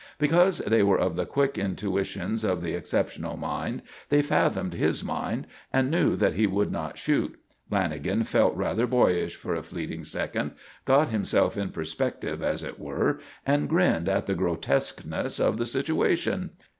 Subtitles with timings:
[0.17, 5.45] Because they were of the quick intuitions of the exceptional mind, they fathomed his mind
[5.71, 7.39] and knew that he would not shoot.
[7.71, 10.53] Lanagan felt rather boyish for a fleeting second;
[10.85, 16.49] got himself in perspective, as it were, and grinned at the grotesqueness of the situation.